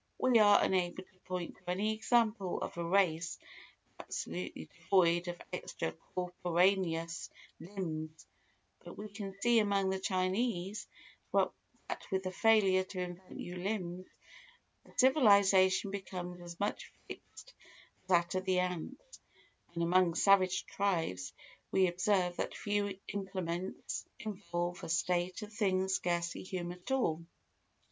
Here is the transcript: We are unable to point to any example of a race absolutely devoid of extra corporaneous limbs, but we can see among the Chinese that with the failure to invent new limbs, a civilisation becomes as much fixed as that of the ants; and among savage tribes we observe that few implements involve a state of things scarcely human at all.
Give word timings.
We 0.17 0.39
are 0.39 0.59
unable 0.63 1.03
to 1.03 1.19
point 1.25 1.57
to 1.57 1.69
any 1.69 1.93
example 1.93 2.59
of 2.59 2.75
a 2.75 2.83
race 2.83 3.37
absolutely 3.99 4.65
devoid 4.65 5.27
of 5.27 5.39
extra 5.53 5.91
corporaneous 6.15 7.29
limbs, 7.59 8.25
but 8.83 8.97
we 8.97 9.09
can 9.09 9.39
see 9.41 9.59
among 9.59 9.91
the 9.91 9.99
Chinese 9.99 10.87
that 11.31 11.51
with 12.11 12.23
the 12.23 12.31
failure 12.31 12.83
to 12.85 12.99
invent 12.99 13.31
new 13.37 13.57
limbs, 13.57 14.07
a 14.87 14.91
civilisation 14.97 15.91
becomes 15.91 16.41
as 16.41 16.59
much 16.59 16.91
fixed 17.07 17.53
as 18.01 18.07
that 18.07 18.33
of 18.33 18.45
the 18.45 18.57
ants; 18.57 19.19
and 19.75 19.83
among 19.83 20.15
savage 20.15 20.65
tribes 20.65 21.31
we 21.69 21.85
observe 21.85 22.37
that 22.37 22.55
few 22.57 22.97
implements 23.07 24.03
involve 24.17 24.83
a 24.83 24.89
state 24.89 25.43
of 25.43 25.53
things 25.53 25.93
scarcely 25.93 26.41
human 26.41 26.79
at 26.79 26.89
all. 26.89 27.23